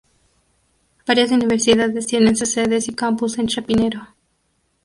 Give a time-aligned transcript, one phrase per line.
[1.05, 4.07] Varias universidades tienen sus sedes y campus en Chapinero.